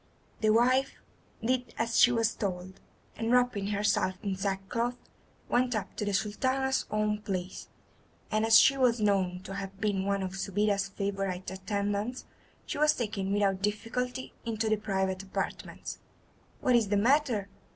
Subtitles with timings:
[0.41, 0.95] '"The wife
[1.45, 2.79] did as she was told,
[3.15, 4.97] and wrapping herself in sackcloth
[5.47, 7.67] went up to the Sultana's own palace,
[8.31, 12.25] and as she was known to have been one of Subida's favourite attendants,
[12.65, 15.99] she was taken without difficulty into the private apartments.
[16.61, 17.47] "What is the matter?"